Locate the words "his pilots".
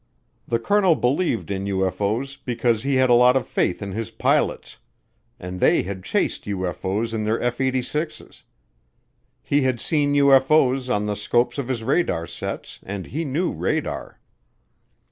3.91-4.79